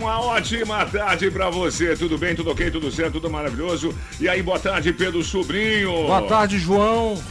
[0.00, 1.94] Uma ótima tarde pra você.
[1.94, 3.94] Tudo bem, tudo ok, tudo certo, tudo maravilhoso.
[4.18, 5.92] E aí, boa tarde, Pedro Sobrinho.
[6.06, 7.22] Boa tarde, João.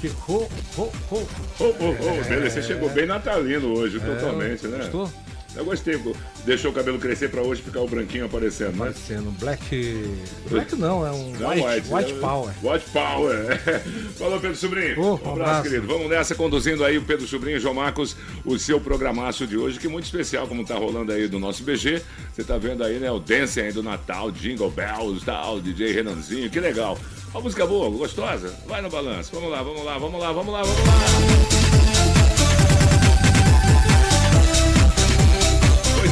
[0.00, 0.08] Que...
[0.08, 1.28] Ho, ho, ho.
[1.60, 2.28] Oh, oh, oh.
[2.28, 4.78] Beleza, você chegou bem natalino hoje, é, totalmente, né?
[4.78, 5.10] Gostou?
[5.56, 5.98] Eu gostei,
[6.44, 8.90] deixou o cabelo crescer pra hoje ficar o branquinho aparecendo, né?
[8.90, 10.10] Aparecendo, black.
[10.50, 12.54] Black não, é um não, white, white, white é, power.
[12.62, 13.60] White power.
[14.18, 14.94] Falou, Pedro Sobrinho.
[14.98, 15.86] Oh, um, abraço, abraço, querido.
[15.86, 19.86] Vamos nessa, conduzindo aí o Pedro Sobrinho, João Marcos, o seu programaço de hoje, que
[19.86, 22.02] é muito especial, como tá rolando aí do nosso BG.
[22.34, 23.10] Você tá vendo aí, né?
[23.10, 26.98] O dance aí do Natal, Jingle Bells, tal, DJ Renanzinho, que legal.
[27.30, 28.54] Uma música boa, gostosa.
[28.66, 29.30] Vai no balanço.
[29.32, 31.65] Vamos lá, vamos lá, vamos lá, vamos lá, vamos lá.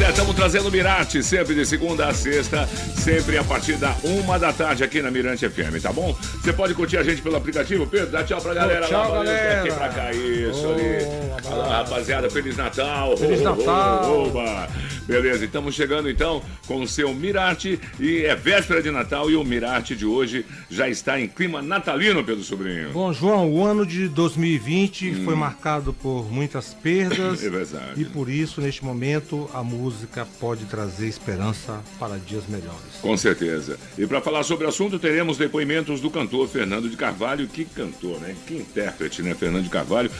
[0.04, 4.52] É, estamos trazendo Mirante, sempre de segunda a sexta, sempre a partir da uma da
[4.52, 6.14] tarde aqui na Mirante FM, tá bom?
[6.42, 9.24] Você pode curtir a gente pelo aplicativo, Pedro, dá tchau pra galera oh, tchau, lá,
[9.24, 9.60] galera.
[9.62, 11.42] aqui pra cá, isso oh, ali.
[11.42, 13.16] Fala, rapaziada, Feliz Natal.
[13.16, 14.26] Feliz oh, Natal.
[14.26, 14.68] Oba.
[15.06, 19.44] Beleza, estamos chegando então com o seu Mirarte e é véspera de Natal e o
[19.44, 22.90] Mirarte de hoje já está em clima natalino, Pedro Sobrinho.
[22.90, 25.24] Bom, João, o ano de 2020 hum.
[25.24, 28.00] foi marcado por muitas perdas é verdade.
[28.00, 32.96] e por isso, neste momento, a música música pode trazer esperança para dias melhores.
[33.00, 33.78] Com certeza.
[33.96, 38.20] E para falar sobre o assunto, teremos depoimentos do cantor Fernando de Carvalho, que cantor,
[38.20, 38.34] né?
[38.46, 39.34] Que intérprete, né?
[39.34, 40.10] Fernando de Carvalho.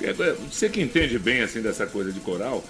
[0.00, 2.64] É, é, você que entende bem assim dessa coisa de coral,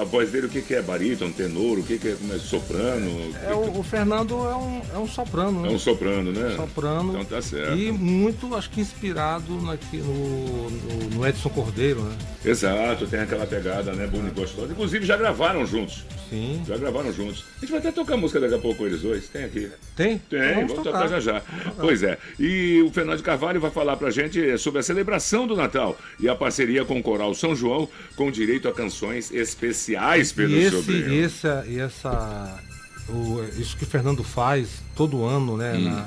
[0.00, 3.34] a voz dele, o que, que é barítono, tenor, o que, que é, é soprano?
[3.46, 5.68] É, o, o, Fernando é um, é um soprano, né?
[5.68, 6.56] É um soprano, né?
[6.56, 7.10] Soprano.
[7.10, 7.76] Então tá certo.
[7.76, 12.16] E muito, acho que inspirado naqui, no, no, no Edson Cordeiro, né?
[12.44, 14.06] Exato, tem aquela pegada, né?
[14.06, 14.72] Bonita e gostosa.
[14.72, 16.04] Inclusive já gravaram juntos.
[16.30, 16.62] Sim.
[16.66, 17.44] Já gravaram juntos.
[17.56, 19.28] A gente vai até tocar música daqui a pouco com eles dois.
[19.28, 19.68] Tem aqui.
[19.96, 20.16] Tem?
[20.18, 21.02] Tem, então vamos, vamos tocar.
[21.02, 21.42] tocar já já.
[21.76, 22.16] Pois é.
[22.38, 26.36] E o Fernando Carvalho vai falar pra gente sobre a celebração do Natal e a
[26.36, 31.20] parceria com o Coral São João, com direito a canções especiais pelo e esse, E
[31.22, 32.60] essa, e essa
[33.08, 35.74] o, isso que o Fernando faz todo ano, né?
[35.74, 35.84] Hum.
[35.84, 36.06] Na,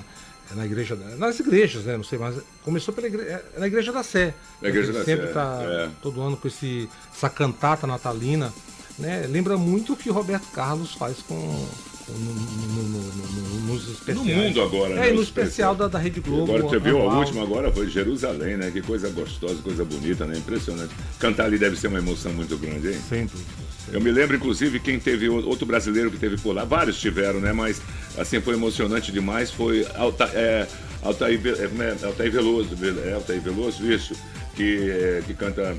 [0.55, 1.97] na igreja, nas igrejas, né?
[1.97, 4.33] Não sei, mas começou pela igreja, é, na igreja da Sé.
[4.61, 5.33] Na igreja da sempre Sé.
[5.33, 5.89] tá é.
[6.01, 8.53] todo ano com esse, essa cantata natalina,
[8.97, 9.25] né?
[9.27, 11.67] Lembra muito o que Roberto Carlos faz com
[12.09, 14.17] no, no, no, nos especiais.
[14.17, 15.09] No mundo agora, né?
[15.09, 16.43] É, no especial da, da Rede Globo.
[16.43, 18.71] Agora você viu a última agora foi Jerusalém, né?
[18.71, 20.37] Que coisa gostosa, coisa bonita, né?
[20.37, 20.93] Impressionante.
[21.19, 22.99] Cantar ali deve ser uma emoção muito grande, hein?
[23.07, 23.63] Sem dúvida.
[23.91, 27.53] Eu me lembro, inclusive, quem teve outro brasileiro que teve por lá, vários tiveram, né?
[27.53, 27.81] Mas
[28.17, 29.51] assim foi emocionante demais.
[29.51, 30.67] Foi Alta, é,
[31.01, 32.69] Altair, é, Altair Veloso,
[33.05, 34.15] é, Altair Veloso, isso,
[34.55, 35.75] que, é, que canta é,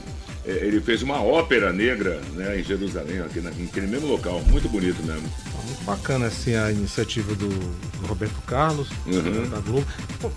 [0.46, 5.22] ele fez uma ópera negra né, em Jerusalém, aqui naquele mesmo local, muito bonito mesmo.
[5.64, 9.48] Muito bacana assim, a iniciativa do, do Roberto Carlos, uhum.
[9.48, 9.86] da Globo.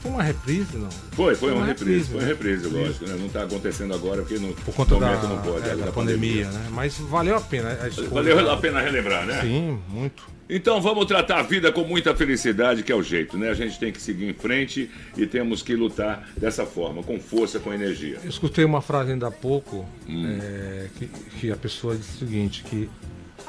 [0.01, 0.89] Foi uma reprise, não?
[0.89, 2.81] Foi, foi, foi uma, uma, reprise, reprise foi uma reprise, né?
[2.81, 3.05] lógico.
[3.05, 3.15] Né?
[3.19, 5.67] Não está acontecendo agora porque no Por conta momento da, não pode.
[5.67, 6.67] É, da, da pandemia, pandemia, né?
[6.71, 7.77] Mas valeu a pena.
[7.81, 9.41] A escolha, valeu a pena relembrar, né?
[9.41, 10.36] Sim, muito.
[10.49, 13.49] Então vamos tratar a vida com muita felicidade, que é o jeito, né?
[13.49, 17.59] A gente tem que seguir em frente e temos que lutar dessa forma, com força,
[17.59, 18.17] com energia.
[18.23, 20.37] Eu escutei uma frase ainda há pouco hum.
[20.41, 21.07] é, que,
[21.39, 22.89] que, a pessoa disse o seguinte, que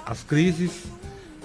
[0.04, 0.84] as crises,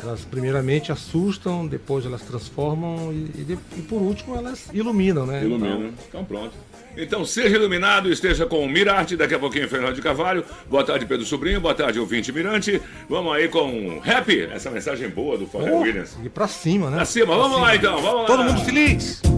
[0.04, 5.44] elas primeiramente assustam, depois elas transformam e, e, e por último elas iluminam, né?
[5.44, 5.78] Iluminam.
[5.78, 6.54] Então, então pronto.
[6.96, 10.46] Então seja iluminado, esteja com o Mirarte, daqui a pouquinho Fernando de Carvalho.
[10.70, 12.80] Boa tarde, Pedro Sobrinho, boa tarde, ouvinte Mirante.
[13.10, 16.16] Vamos aí com Happy, essa mensagem boa do Pharrell oh, Williams.
[16.24, 16.98] E pra cima, né?
[16.98, 17.68] Pra cima, pra vamos cima.
[17.68, 18.26] lá então, vamos lá.
[18.26, 19.33] Todo mundo feliz!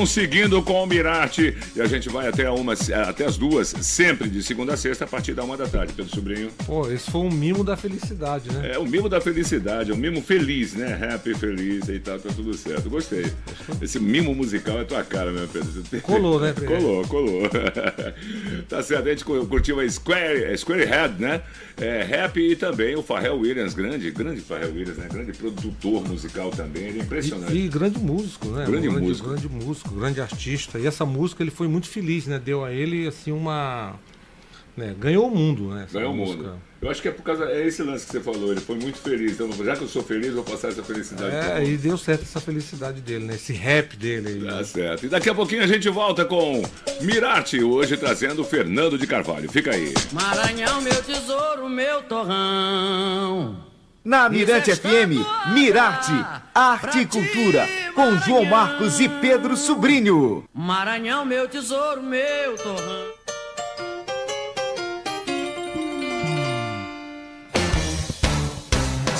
[0.00, 1.54] Vamos, seguindo com o Mirarte.
[1.76, 2.72] E a gente vai até, uma,
[3.06, 6.14] até as duas, sempre de segunda a sexta, a partir da uma da tarde, Pedro
[6.14, 6.50] Sobrinho.
[6.64, 8.72] Pô, esse foi um mimo da felicidade, né?
[8.72, 10.98] É, o mimo da felicidade, um mimo feliz, né?
[11.12, 12.88] Happy, feliz e tal, tá tudo certo.
[12.88, 13.30] Gostei.
[13.82, 15.70] Esse mimo musical é tua cara, meu Pedro.
[16.02, 16.54] Colou, né?
[16.66, 17.42] colou, colou.
[18.68, 21.42] tá certo, a gente curtiu a Square, Square Head, né?
[21.78, 25.08] É, Happy e também o Pharrell Williams, grande, grande Pharrell Williams, né?
[25.10, 27.52] Grande produtor musical também, ele é impressionante.
[27.52, 28.64] E, e grande músico, né?
[28.66, 29.28] Grande, grande músico.
[29.28, 30.78] Grande músico, grande artista.
[30.78, 32.38] E essa música ele foi muito feliz, né?
[32.38, 33.94] Deu a ele, assim, uma...
[34.76, 34.94] Né?
[34.98, 35.86] Ganhou o mundo, né?
[35.92, 36.60] Ganhou o mundo.
[36.80, 37.44] Eu acho que é por causa.
[37.44, 39.32] É esse lance que você falou, ele foi muito feliz.
[39.32, 41.34] Então, já que eu sou feliz, vou passar essa felicidade.
[41.34, 43.34] É, e deu certo essa felicidade dele, né?
[43.34, 44.40] Esse rap dele aí.
[44.40, 44.64] Tá né?
[44.64, 45.04] certo.
[45.04, 46.62] E daqui a pouquinho a gente volta com
[47.02, 49.50] Mirarte, hoje trazendo Fernando de Carvalho.
[49.50, 49.92] Fica aí.
[50.12, 53.68] Maranhão, meu tesouro, meu torrão.
[54.02, 55.20] Na Mirante FM,
[55.52, 56.12] Mirarte,
[56.54, 60.44] Arte e Cultura, com João Marcos e Pedro Sobrinho.
[60.54, 63.10] Maranhão, meu tesouro, meu torrão.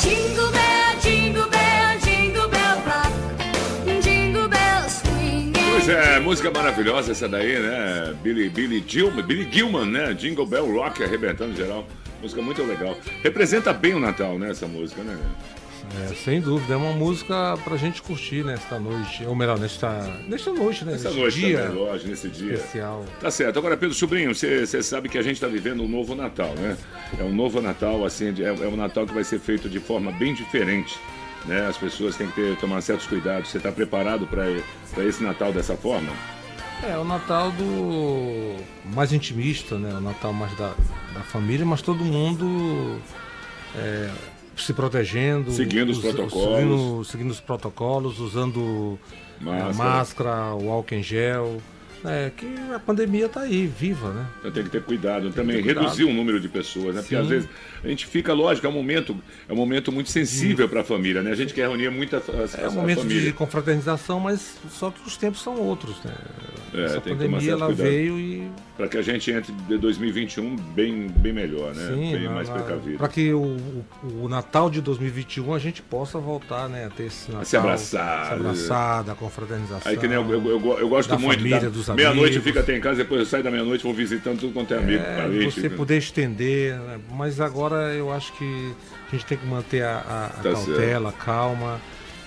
[0.00, 5.52] Jingle bell, jingle bell, jingle bell rock, jingle bells swing.
[5.70, 8.14] Pois é, música maravilhosa essa daí, né?
[8.22, 10.14] Billy, Billy Gilman, Billy Gilman, né?
[10.14, 11.86] Jingle Bell Rock arrebentando geral.
[12.22, 12.96] Música muito legal.
[13.22, 14.50] Representa bem o Natal, né?
[14.50, 15.18] Essa música, né?
[15.98, 19.90] É, sem dúvida, é uma música pra gente curtir nesta noite, ou melhor, nesta,
[20.28, 20.92] nesta noite, né?
[20.92, 22.54] Nessa noite dia também, lógico, nesse dia.
[22.54, 23.04] especial.
[23.20, 23.58] Tá certo.
[23.58, 26.76] Agora, Pedro Sobrinho, você sabe que a gente está vivendo um novo Natal, né?
[27.18, 30.12] É um novo Natal, assim, é, é um Natal que vai ser feito de forma
[30.12, 30.96] bem diferente.
[31.44, 31.66] Né?
[31.66, 33.48] As pessoas têm que ter, tomar certos cuidados.
[33.48, 34.46] Você está preparado para
[35.04, 36.12] esse Natal dessa forma?
[36.82, 38.56] É, o Natal do
[38.94, 39.92] mais intimista, né?
[39.94, 40.72] O Natal mais da,
[41.14, 42.98] da família, mas todo mundo
[43.76, 44.10] é,
[44.64, 45.50] se protegendo.
[45.52, 46.56] Seguindo os protocolos.
[46.56, 48.98] Seguindo, seguindo os protocolos, usando
[49.40, 49.74] é, Máscara.
[49.74, 51.60] máscara, o álcool em gel.
[52.02, 54.26] É, que a pandemia tá aí, viva, né?
[54.38, 55.82] Então tem que ter cuidado também, ter cuidado.
[55.84, 57.02] reduzir o número de pessoas, né?
[57.02, 57.20] Porque Sim.
[57.20, 57.48] às vezes
[57.84, 59.14] a gente fica, lógico, é um momento,
[59.46, 61.30] é um momento muito sensível para a família, né?
[61.30, 63.20] A gente quer reunir muita a, É um momento família.
[63.24, 66.14] de confraternização, mas só que os tempos são outros, né?
[66.72, 67.86] É, Essa tem que tomar pandemia certo ela cuidado.
[67.88, 71.88] veio e Para que a gente entre de 2021 bem, bem melhor, né?
[71.88, 72.96] Sim, bem mais precavido.
[72.98, 73.84] para que o, o,
[74.24, 78.26] o Natal de 2021 a gente possa voltar, né, a ter esse Natal, se abraçar,
[78.26, 79.90] se abraçar, da confraternização.
[79.90, 82.44] Aí que nem eu, eu, eu, eu gosto da muito família, da dos meia-noite amigos.
[82.44, 85.02] fica até em casa, depois eu saio da meia-noite vou visitando tudo quanto é amigo,
[85.02, 85.60] é, parente.
[85.60, 88.74] você poder estender, né, mas agora eu acho que
[89.08, 91.80] a gente tem que manter a, a- a Tá cautela, a calma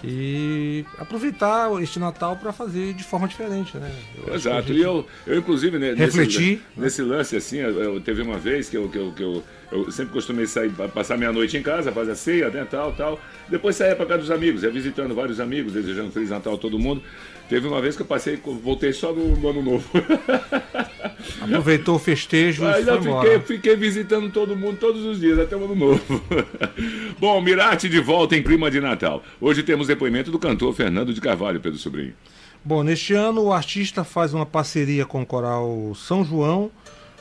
[0.03, 3.91] e aproveitar este Natal para fazer de forma diferente, né?
[4.27, 8.01] Eu Exato, gente- e eu, eu inclusive né, Refletir, nesse, nesse lance assim, eu, eu-
[8.01, 11.31] teve uma vez que eu, que eu, que eu, eu sempre costumei sair, passar meia
[11.31, 14.63] noite em casa, fazer a ceia, né, tal, tal, depois saía para casa dos amigos,
[14.63, 17.01] ia visitando vários amigos, desejando Feliz Natal a todo mundo.
[17.49, 19.85] Teve uma vez que eu passei, voltei só no, no ano novo.
[21.41, 23.39] aproveitou o festejo e Ainda foi embora.
[23.39, 26.21] fiquei, fiquei visitando todo mundo todos os dias, até o ano novo.
[27.19, 29.23] Bom, Mirate de volta em clima de Natal.
[29.41, 32.13] Hoje temos depoimento do cantor Fernando de Carvalho, Pedro Sobrinho.
[32.63, 36.71] Bom, neste ano o artista faz uma parceria com o coral São João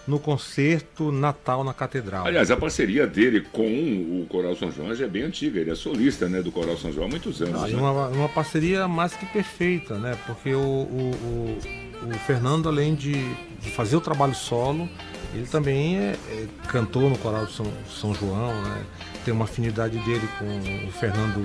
[0.06, 2.26] no concerto Natal na Catedral.
[2.26, 5.61] Aliás, a parceria dele com o Coral São João já é bem antiga.
[5.61, 7.71] Ele é solista né, do Coral São João há muitos anos.
[7.71, 7.78] Né?
[7.78, 10.18] uma, uma parceria mais que perfeita, né?
[10.26, 11.59] Porque o, o,
[12.02, 13.12] o, o Fernando, além de,
[13.61, 14.88] de fazer o trabalho solo,
[15.35, 18.85] ele também é, é cantor no coral de São, São João, né?
[19.25, 21.40] Tem uma afinidade dele com o Fernando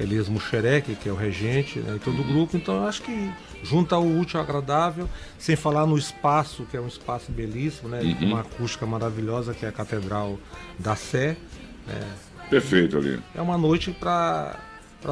[0.00, 1.96] Elias Muxerec, que é o regente, né?
[1.96, 2.56] e todo o grupo.
[2.56, 3.30] Então eu acho que
[3.62, 8.00] junta o útil ao agradável, sem falar no espaço, que é um espaço belíssimo, né?
[8.18, 10.38] Com uma acústica maravilhosa, que é a Catedral
[10.78, 11.36] da Sé.
[11.86, 12.00] né?
[12.48, 13.20] Perfeito ali.
[13.34, 14.58] É uma noite para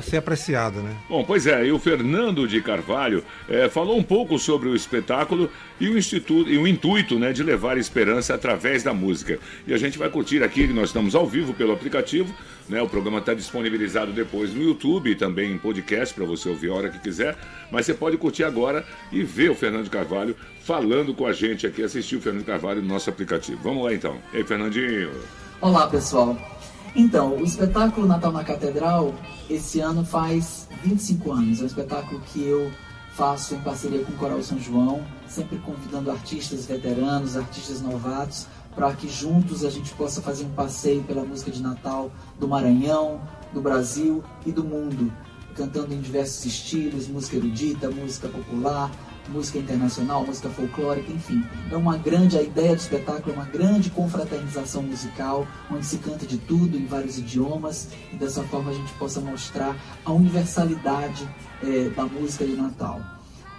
[0.02, 0.97] ser apreciada, né?
[1.09, 5.49] Bom, pois é, e o Fernando de Carvalho eh, falou um pouco sobre o espetáculo
[5.81, 9.38] e o, instituto, e o intuito né, de levar esperança através da música.
[9.66, 12.35] E a gente vai curtir aqui, nós estamos ao vivo pelo aplicativo,
[12.69, 16.71] né, o programa está disponibilizado depois no YouTube e também em podcast para você ouvir
[16.71, 17.37] a hora que quiser,
[17.71, 21.64] mas você pode curtir agora e ver o Fernando de Carvalho falando com a gente
[21.64, 23.61] aqui, assistir o Fernando de Carvalho no nosso aplicativo.
[23.62, 24.16] Vamos lá então.
[24.33, 25.12] E aí, Fernandinho?
[25.61, 26.55] Olá, pessoal.
[26.99, 29.15] Então, o espetáculo Natal na Catedral,
[29.50, 31.61] esse ano faz 25 anos.
[31.61, 32.73] É um espetáculo que eu
[33.12, 38.91] faço em parceria com o Coral São João, sempre convidando artistas veteranos, artistas novatos, para
[38.95, 42.11] que juntos a gente possa fazer um passeio pela música de Natal
[42.41, 43.21] do Maranhão,
[43.53, 45.12] do Brasil e do mundo,
[45.55, 48.91] cantando em diversos estilos, música erudita, música popular,
[49.28, 51.45] música internacional, música folclórica, enfim.
[51.71, 56.26] É uma grande, a ideia do espetáculo é uma grande confraternização musical, onde se canta
[56.26, 61.28] de tudo em vários idiomas e dessa forma a gente possa mostrar a universalidade
[61.62, 63.00] é, da música de Natal.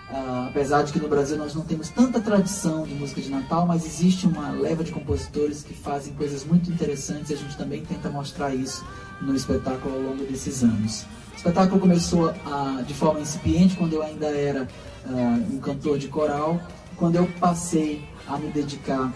[0.09, 3.65] Uh, apesar de que no Brasil nós não temos tanta tradição de música de Natal,
[3.65, 7.83] mas existe uma leva de compositores que fazem coisas muito interessantes e a gente também
[7.83, 8.85] tenta mostrar isso
[9.21, 11.05] no espetáculo ao longo desses anos.
[11.33, 14.65] O espetáculo começou uh, de forma incipiente quando eu ainda era
[15.09, 16.61] uh, um cantor de coral.
[16.95, 19.13] Quando eu passei a me dedicar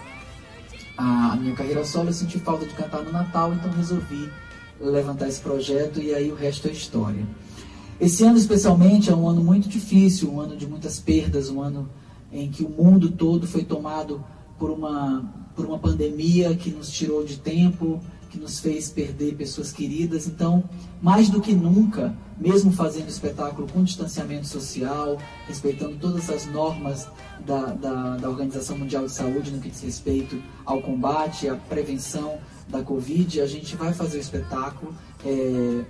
[0.98, 4.29] à minha carreira solo, eu senti falta de cantar no Natal, então resolvi
[4.79, 7.25] levantar esse projeto e aí o resto é história.
[8.00, 11.88] Esse ano, especialmente, é um ano muito difícil, um ano de muitas perdas, um ano
[12.31, 14.24] em que o mundo todo foi tomado
[14.57, 15.24] por uma,
[15.55, 20.25] por uma pandemia que nos tirou de tempo, que nos fez perder pessoas queridas.
[20.25, 20.63] Então,
[21.01, 27.07] mais do que nunca, mesmo fazendo espetáculo com distanciamento social, respeitando todas as normas
[27.45, 32.39] da, da, da Organização Mundial de Saúde no que diz respeito ao combate, à prevenção
[32.69, 34.95] da Covid, a gente vai fazer o espetáculo.
[35.25, 35.83] É,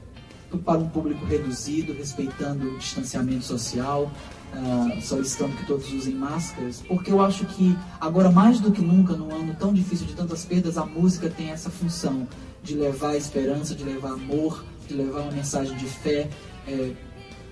[0.65, 4.11] para um público reduzido, respeitando o distanciamento social,
[4.53, 9.13] uh, solicitando que todos usem máscaras, porque eu acho que agora mais do que nunca,
[9.13, 12.27] num ano tão difícil de tantas perdas, a música tem essa função
[12.63, 16.29] de levar esperança, de levar amor, de levar uma mensagem de fé
[16.67, 16.91] é,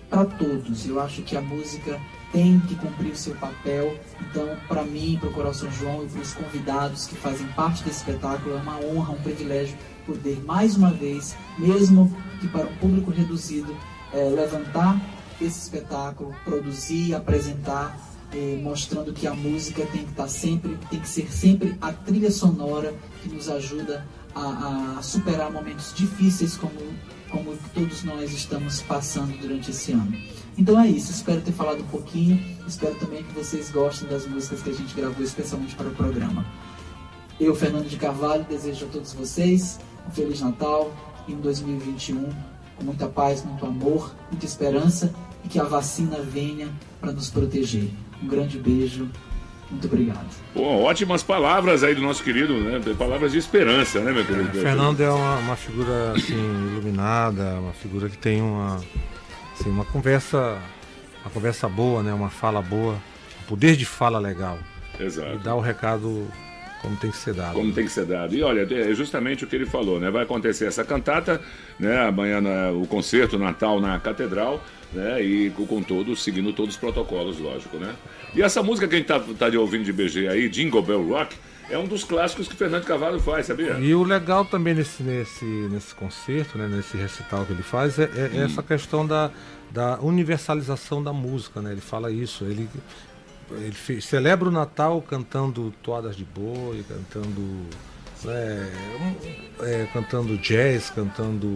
[0.09, 0.85] para todos.
[0.85, 1.99] Eu acho que a música
[2.31, 3.97] tem que cumprir o seu papel.
[4.21, 7.83] Então, para mim, para o Coral São João e para os convidados que fazem parte
[7.83, 9.75] desse espetáculo, é uma honra, um privilégio
[10.05, 13.75] poder mais uma vez, mesmo que para um público reduzido,
[14.13, 14.99] é, levantar
[15.41, 17.97] esse espetáculo, produzir, apresentar,
[18.33, 22.31] é, mostrando que a música tem que estar sempre, tem que ser sempre a trilha
[22.31, 24.05] sonora que nos ajuda
[24.35, 26.79] a, a superar momentos difíceis como
[27.29, 30.11] como todos nós estamos passando durante esse ano.
[30.57, 34.61] Então é isso, espero ter falado um pouquinho, espero também que vocês gostem das músicas
[34.61, 36.45] que a gente gravou especialmente para o programa.
[37.39, 40.91] Eu, Fernando de Carvalho, desejo a todos vocês um Feliz Natal
[41.27, 42.29] e um 2021
[42.75, 46.69] com muita paz, muito amor, muita esperança e que a vacina venha
[46.99, 47.89] para nos proteger.
[48.21, 49.09] Um grande beijo.
[49.69, 50.25] Muito obrigado.
[50.55, 52.81] Bom, ótimas palavras aí do nosso querido, né?
[52.97, 54.49] Palavras de esperança, né, meu querido?
[54.57, 58.81] É, Fernando é uma, uma, figura assim, iluminada, uma figura que tem uma,
[59.53, 60.57] assim, uma conversa,
[61.21, 62.11] uma conversa boa, né?
[62.13, 64.57] Uma fala boa, um poder de fala legal.
[64.99, 65.35] Exato.
[65.35, 66.27] E dá o recado
[66.81, 67.53] como tem que ser dado.
[67.53, 68.33] Como tem que ser dado.
[68.35, 70.09] E olha, é justamente o que ele falou, né?
[70.09, 71.41] Vai acontecer essa cantata,
[71.79, 72.07] né?
[72.07, 75.21] Amanhã o concerto Natal na Catedral, né?
[75.21, 77.93] E com todos, seguindo todos os protocolos, lógico, né?
[78.33, 81.07] E essa música que a gente tá, tá de ouvindo de BG aí, Jingle Bell
[81.07, 81.35] Rock,
[81.69, 83.77] é um dos clássicos que Fernando Cavallo faz, sabia?
[83.79, 88.03] E o legal também nesse, nesse, nesse concerto, né, nesse recital que ele faz, é,
[88.03, 88.45] é hum.
[88.45, 89.29] essa questão da,
[89.69, 91.71] da universalização da música, né?
[91.71, 92.67] Ele fala isso, ele
[93.51, 97.67] ele fez, celebra o Natal cantando toadas de boi, cantando
[98.27, 98.67] é,
[99.61, 101.47] é, cantando jazz, cantando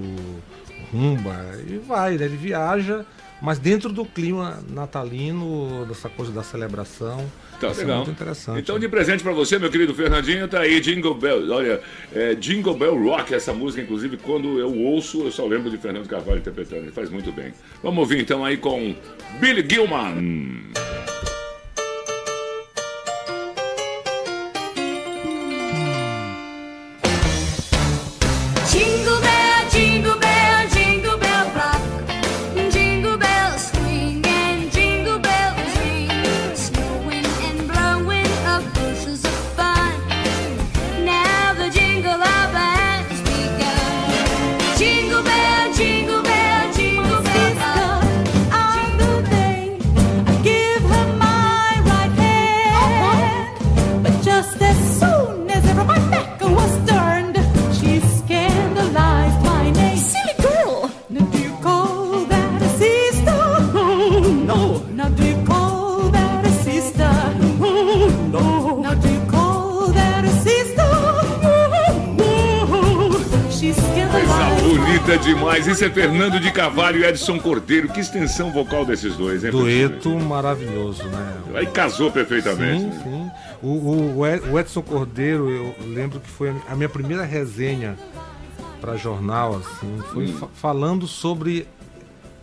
[0.91, 1.35] rumba
[1.67, 2.25] e vai, né?
[2.25, 3.05] ele viaja,
[3.41, 7.29] mas dentro do clima natalino, dessa coisa da celebração.
[7.59, 7.89] Tá legal.
[7.89, 8.59] É muito interessante.
[8.59, 11.51] Então, de presente para você, meu querido Fernandinho, tá aí Jingle Bell.
[11.51, 11.81] Olha,
[12.13, 16.07] é, Jingle Bell Rock, essa música, inclusive, quando eu ouço, eu só lembro de Fernando
[16.07, 16.83] Carvalho interpretando.
[16.83, 17.53] Ele faz muito bem.
[17.81, 18.95] Vamos ouvir então aí com
[19.39, 20.63] Billy Gilman.
[75.13, 75.67] Bonita demais.
[75.67, 77.89] Isso é Fernando de Cavalho e Edson Cordeiro.
[77.89, 79.51] Que extensão vocal desses dois, hein?
[79.51, 81.37] Dueto maravilhoso, né?
[81.55, 82.95] Aí casou perfeitamente.
[82.95, 83.31] Sim, sim.
[83.61, 84.19] O, o,
[84.51, 87.97] o Edson Cordeiro, eu lembro que foi a minha primeira resenha
[88.81, 90.37] para jornal, assim, foi hum.
[90.37, 91.65] fa falando sobre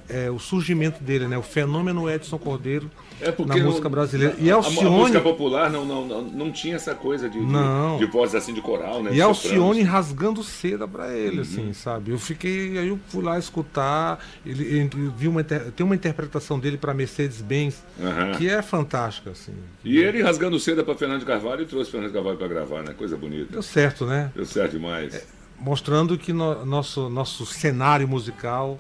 [0.09, 1.37] é, o surgimento dele, né?
[1.37, 2.91] O fenômeno Edson Cordeiro
[3.23, 4.35] É porque na não- música brasileira.
[4.39, 7.45] E a, a Alcione, música popular não, não, não, não tinha essa coisa de, de,
[7.47, 7.99] Não.
[7.99, 9.11] de voz assim de coral, né?
[9.11, 9.87] e de Alcione sopranos.
[9.89, 11.43] rasgando seda pra ele, Uhum.
[11.43, 12.11] assim, sabe?
[12.12, 16.77] Eu fiquei, aí eu fui lá escutar, ele, ele viu uma, tem uma interpretação dele
[16.77, 18.33] pra Mercedes-Benz Aham.
[18.33, 19.53] que é fantástica, assim.
[19.85, 22.83] E ele rasgando seda para Fernando de Carvalho e trouxe Fernando de Carvalho para gravar,
[22.83, 22.95] né?
[22.97, 23.53] Coisa bonita.
[23.53, 24.31] Deu certo, né?
[24.35, 25.27] Deu certo demais.
[25.59, 28.79] mostrando que no- nosso, nosso cenário musical,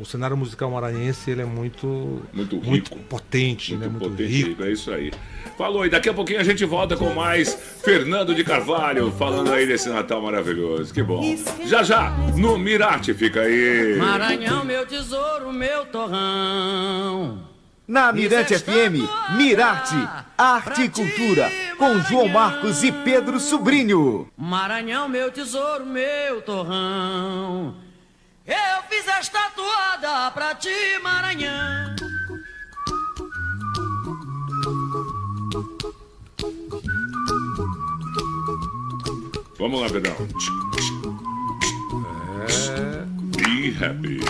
[0.00, 2.98] o cenário musical maranhense, ele é muito, Muito rico.
[3.08, 3.86] potente, né?
[3.88, 4.64] Muito muito potente, rico.
[4.64, 5.12] é isso aí.
[5.58, 9.66] Falou, e daqui a pouquinho a gente volta com mais Fernando de Carvalho, falando aí
[9.66, 10.92] desse Natal maravilhoso.
[10.92, 11.36] Que bom.
[11.64, 13.96] Já já, no Mirate, fica aí.
[13.98, 17.52] Maranhão, meu tesouro, meu torrão.
[17.86, 19.94] Na Mirante FM, Mirarte,
[20.38, 24.26] Arte e Cultura, com João Marcos e Pedro Sobrinho.
[24.38, 27.74] Maranhão, meu tesouro, meu torrão.
[28.46, 30.68] Eu fiz esta toada pra ti,
[31.02, 31.96] Maranhão.
[39.58, 40.14] Vamos lá, Pedrão.
[42.50, 43.04] É.
[43.42, 44.20] Be happy.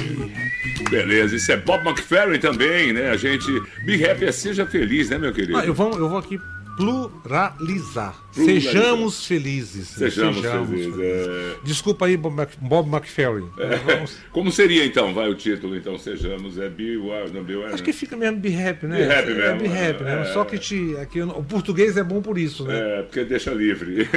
[0.90, 3.10] Beleza, isso é Bob McFerrin também, né?
[3.10, 3.50] A gente.
[3.84, 5.58] Be happy é seja feliz, né, meu querido?
[5.58, 6.38] Ah, eu, vou, eu vou aqui
[6.76, 8.14] pluralizar.
[8.34, 8.72] Pluralizar.
[8.72, 9.90] Sejamos felizes.
[9.96, 10.10] né?
[10.10, 10.98] Sejamos, felizes.
[10.98, 11.54] é.
[11.62, 13.48] Desculpa aí, Bob, Mc- Bob McFerrin.
[13.86, 15.76] Vamos- Como seria então, vai o título?
[15.76, 17.54] Então, sejamos, é Be Wild, não Be.
[17.66, 19.06] Acho que fica mesmo be happy, né?
[19.06, 20.22] Be happy é, mesmo, be happy, né?
[20.22, 20.24] é.
[20.32, 22.98] Só que te, aqui, o português é bom por isso, né?
[22.98, 24.08] É, porque deixa livre.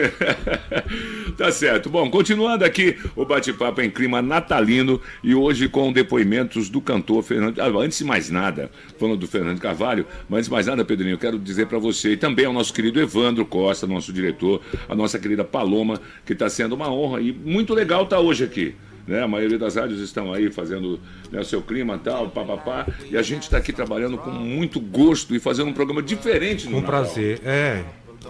[1.37, 1.89] tá certo.
[1.89, 7.59] Bom, continuando aqui o bate-papo em clima natalino e hoje com depoimentos do cantor Fernando.
[7.61, 11.13] Ah, antes de mais nada, falando do Fernando Carvalho, mas antes de mais nada, Pedrinho,
[11.13, 14.95] eu quero dizer para você e também ao nosso querido Evandro Costa, nosso diretor, a
[14.95, 18.75] nossa querida Paloma, que está sendo uma honra e muito legal estar hoje aqui.
[19.07, 19.21] Né?
[19.23, 20.99] A maioria das rádios estão aí fazendo
[21.31, 24.79] né, o seu clima e tal, papapá, e a gente está aqui trabalhando com muito
[24.81, 27.03] gosto e fazendo um programa diferente no Com Natal.
[27.03, 27.41] prazer.
[27.45, 27.83] É.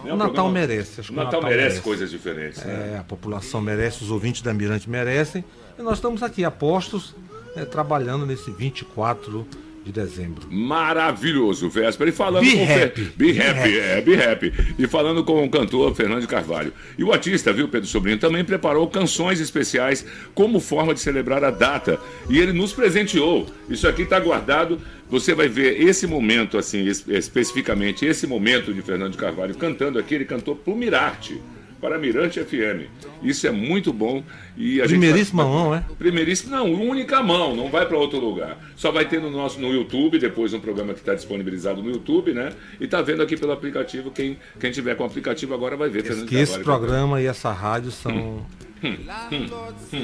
[0.05, 0.99] É O um Natal programa- merece.
[0.99, 2.63] Acho O que Natal, merece, coisas diferentes.
[2.63, 2.91] né?
[2.93, 5.43] É, a população merece, os ouvintes da Mirante merecem.
[5.79, 7.15] E nós estamos aqui, apostos,
[7.55, 9.47] né, trabalhando nesse 24
[9.87, 10.47] de dezembro.
[10.51, 12.09] Maravilhoso, véspera.
[12.09, 13.01] E falando Be com happy.
[13.15, 13.79] Be, Be happy, happy.
[13.79, 14.53] é, be happy.
[14.77, 16.73] E falando com o cantor Fernando Carvalho.
[16.97, 21.51] E o artista, viu, Pedro Sobrinho, também preparou canções especiais como forma de celebrar a
[21.51, 21.99] data.
[22.29, 23.47] E ele nos presenteou.
[23.69, 24.79] Isso aqui está guardado.
[25.09, 30.15] Você vai ver esse momento, assim, es- especificamente, esse momento de Fernando Carvalho cantando aqui.
[30.15, 31.39] Ele cantou pro Mirarte.
[31.79, 32.89] Para Mirante FM.
[33.21, 34.23] Isso é muito bom.
[34.57, 35.83] E Primeiríssima vai- mão, é?
[35.97, 38.57] Primeiríssimo, não, única mão, não vai para outro lugar.
[38.75, 42.33] Só vai ter no nosso no YouTube, depois um programa que está disponibilizado no YouTube,
[42.33, 42.49] né?
[42.81, 44.09] E tá vendo aqui pelo aplicativo.
[44.09, 46.03] Quem, quem tiver com o aplicativo agora vai ver.
[46.03, 48.43] Fernando Que esse programa e essa rádio são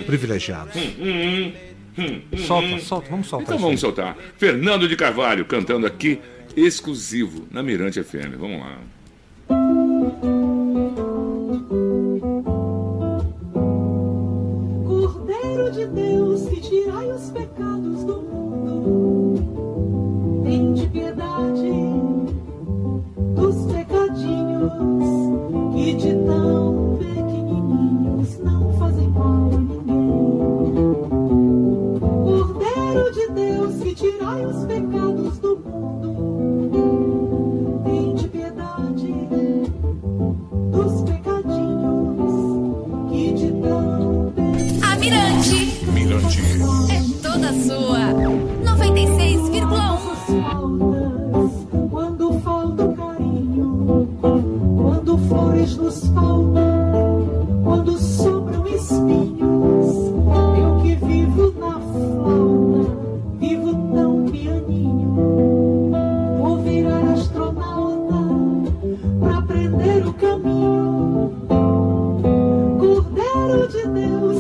[0.05, 0.73] privilegiados.
[2.45, 4.17] Solta, solta, vamos soltar Então vamos soltar.
[4.38, 6.19] Fernando de Carvalho cantando aqui,
[6.55, 8.36] exclusivo, na Mirante FM.
[8.38, 8.77] Vamos lá.
[16.93, 18.33] Tirai os pecados do mundo,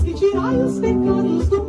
[0.03, 1.62] que tirai os pecados do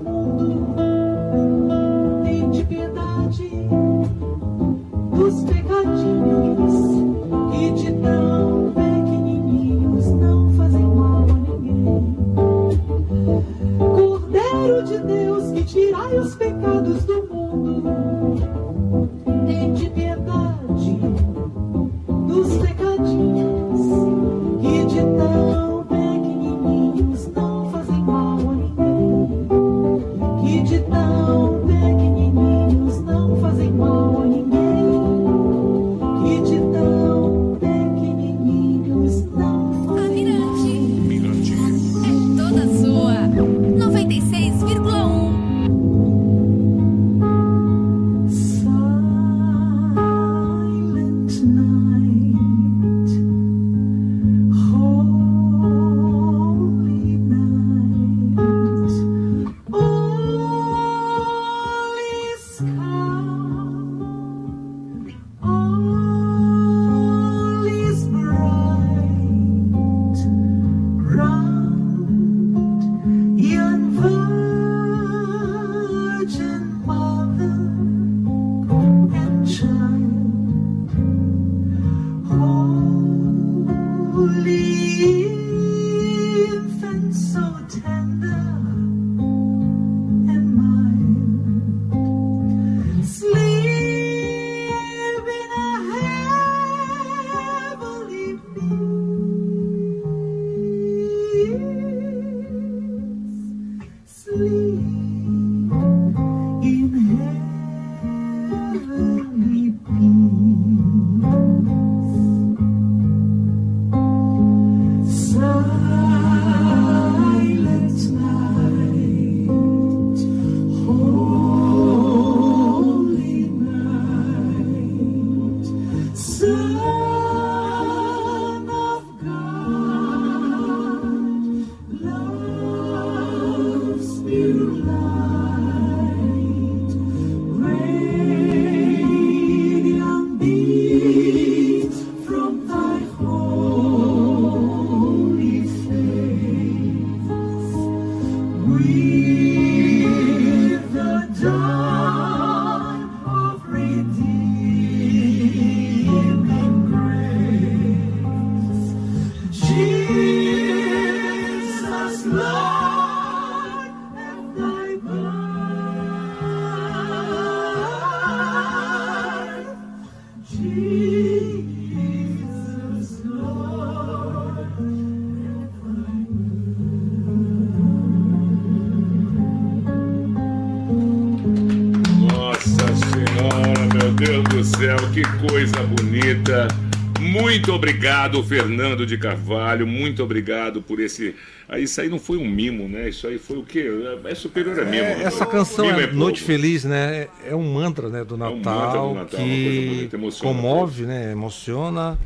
[187.72, 189.86] obrigado, Fernando de Carvalho.
[189.86, 191.34] Muito obrigado por esse.
[191.68, 193.08] Ah, isso aí não foi um mimo, né?
[193.08, 193.86] Isso aí foi o quê?
[194.24, 195.04] É superior a mimo.
[195.04, 197.28] É, essa canção é, é Noite Feliz, né?
[197.46, 201.32] É um mantra, né, do Natal, é um mantra do Natal que bonita, comove, né?
[201.32, 202.18] Emociona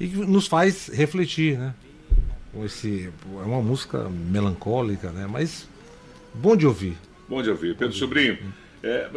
[0.00, 1.74] e nos faz refletir, né?
[2.64, 3.10] Esse,
[3.42, 5.26] é uma música melancólica, né?
[5.30, 5.68] Mas
[6.34, 6.96] bom de ouvir.
[7.28, 7.76] Bom de ouvir.
[7.76, 8.38] Pedro Sobrinho.
[8.86, 9.10] É,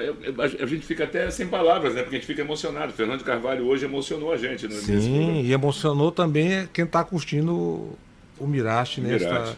[0.61, 2.01] a gente fica até sem palavras, né?
[2.01, 2.91] Porque a gente fica emocionado.
[2.91, 4.67] Fernando Carvalho hoje emocionou a gente.
[4.67, 7.95] Né, Sim, e emocionou também quem está curtindo
[8.39, 9.57] o Mirache nesta,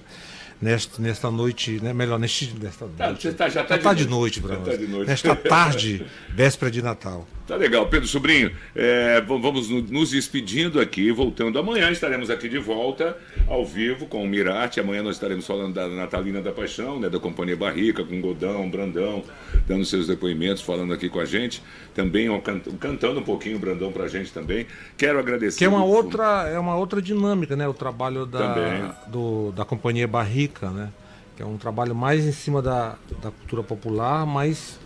[0.62, 1.94] nesta, nesta noite, né?
[1.94, 3.32] melhor, neste, nesta tá, noite.
[3.32, 4.72] Tá, já está de, tá de, noite, para tá
[5.06, 7.28] Nesta tarde, véspera de Natal.
[7.48, 8.52] Tá legal, Pedro Sobrinho.
[8.76, 11.90] É, vamos nos despedindo aqui, voltando amanhã.
[11.92, 14.80] Estaremos aqui de volta ao vivo com o Mirate.
[14.80, 19.24] Amanhã nós estaremos falando da Natalina da Paixão, né, da Companhia Barrica, com Godão, Brandão,
[19.68, 21.62] dando seus depoimentos, falando aqui com a gente.
[21.94, 22.30] Também
[22.80, 24.66] cantando um pouquinho o Brandão para a gente também.
[24.98, 25.58] Quero agradecer.
[25.58, 27.68] Que é uma outra, é uma outra dinâmica, né?
[27.68, 30.90] O trabalho da, do, da Companhia Barrica, né?
[31.36, 34.80] Que é um trabalho mais em cima da, da cultura popular, mas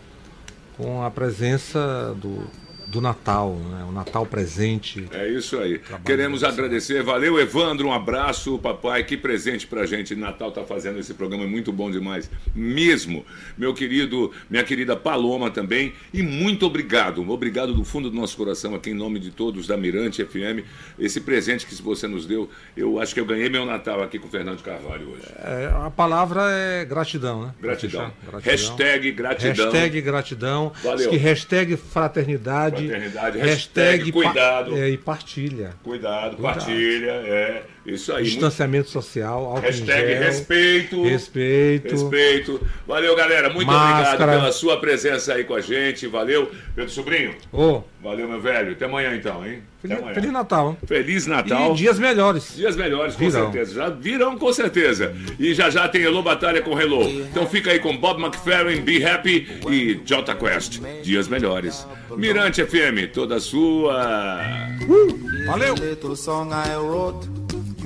[0.78, 2.48] com a presença do,
[2.88, 3.86] do Natal, né?
[3.88, 5.06] o Natal presente.
[5.12, 5.82] É isso aí.
[6.06, 7.04] Queremos agradecer.
[7.04, 7.88] Valeu, Evandro.
[7.88, 9.04] Um abraço, papai.
[9.04, 10.16] Que presente pra gente.
[10.16, 12.30] Natal tá fazendo esse programa é muito bom demais.
[12.54, 13.26] Mesmo.
[13.58, 15.94] Meu querido, minha querida Paloma também.
[16.14, 17.28] E muito obrigado.
[17.30, 20.66] Obrigado do fundo do nosso coração, aqui em nome de todos da Mirante FM.
[21.00, 24.28] Esse presente que você nos deu, eu acho que eu ganhei meu Natal aqui com
[24.28, 25.26] o Fernando Carvalho hoje.
[25.38, 27.54] É, a palavra é gratidão, né?
[27.62, 28.12] Gratidão.
[28.24, 28.52] gratidão.
[28.52, 29.66] Hashtag gratidão.
[29.66, 30.72] Hashtag gratidão.
[30.84, 31.10] Valeu.
[31.10, 33.40] Que hashtag fraternidade fraternidade.
[33.40, 34.78] Hashtag, hashtag cuidado.
[34.78, 35.74] É, e partilha.
[35.84, 37.12] Cuidado, cuidado, partilha.
[37.12, 37.64] É.
[37.86, 38.24] Isso aí.
[38.24, 38.92] Distanciamento muito...
[38.92, 39.54] social.
[39.56, 41.04] Hashtag gel, respeito.
[41.04, 41.92] Respeito.
[41.92, 42.62] Respeito.
[42.88, 43.50] Valeu, galera.
[43.50, 44.16] Muito Máscara.
[44.16, 46.08] obrigado pela sua presença aí com a gente.
[46.08, 46.52] Valeu.
[46.76, 47.36] Pedro Sobrinho.
[47.52, 47.82] Oh.
[48.02, 48.72] Valeu, meu velho.
[48.72, 49.62] Até amanhã, então, hein?
[49.82, 50.70] Feliz, Feliz Natal.
[50.70, 50.78] Hein?
[50.88, 51.74] Feliz Natal.
[51.74, 52.56] E dias melhores.
[52.56, 53.52] Dias melhores, com virão.
[53.52, 53.74] certeza.
[53.76, 55.16] Já virão, com certeza.
[55.40, 57.04] E já já tem Hello Batalha com Hello.
[57.04, 60.80] Então fica aí com Bob McFerrin, Be Happy e Jota Quest.
[61.04, 61.88] Dias melhores.
[62.18, 64.40] Mirante FM, toda sua.
[64.88, 65.76] Uh, valeu.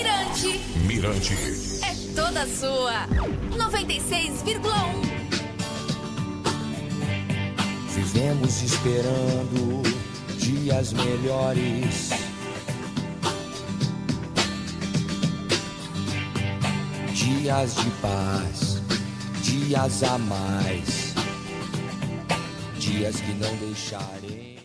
[0.00, 0.60] Mirante.
[0.86, 1.34] Mirante.
[1.84, 3.06] É toda sua.
[3.50, 4.62] 96,1.
[7.94, 9.82] Vivemos esperando
[10.38, 12.10] dias melhores.
[17.12, 18.82] Dias de paz,
[19.42, 21.12] dias a mais,
[22.78, 24.59] dias que não deixarei.